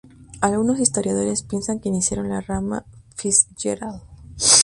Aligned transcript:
Algunos 0.41 0.79
historiadores 0.79 1.43
piensan 1.43 1.79
que 1.79 1.89
iniciaron 1.89 2.27
la 2.29 2.41
rama 2.41 2.85
Fitzgerald. 3.17 4.01